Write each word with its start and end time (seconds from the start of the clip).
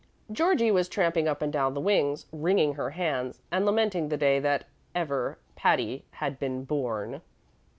Georgie 0.31 0.71
was 0.71 0.89
tramping 0.89 1.27
up 1.27 1.43
and 1.43 1.53
down 1.53 1.75
the 1.75 1.79
wings, 1.79 2.25
wringing 2.31 2.73
her 2.73 2.89
hands 2.89 3.39
and 3.51 3.67
lamenting 3.67 4.09
the 4.09 4.17
day 4.17 4.39
that 4.39 4.65
ever 4.95 5.37
Patty 5.55 6.05
had 6.13 6.39
been 6.39 6.63
born. 6.65 7.21